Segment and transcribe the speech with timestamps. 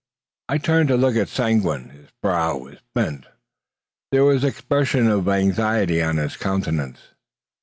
[0.49, 1.89] I turned to look at Seguin.
[1.91, 3.27] His brow was bent.
[4.11, 6.97] There was the expression of anxiety on his countenance.